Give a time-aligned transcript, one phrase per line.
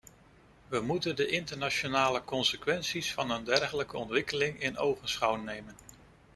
[0.67, 5.75] We moeten de internationale consequenties van een dergelijke ontwikkeling in ogenschouw nemen.